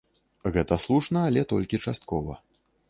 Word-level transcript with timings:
Гэта 0.55 0.73
слушна, 0.85 1.19
але 1.31 1.41
толькі 1.55 1.83
часткова. 1.89 2.33